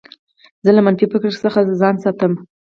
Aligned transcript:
زه 0.63 0.71
له 0.75 0.81
منفي 0.85 1.05
فکرو 1.11 1.41
څخه 1.45 1.59
ځان 1.81 1.95
ساتم. 2.03 2.31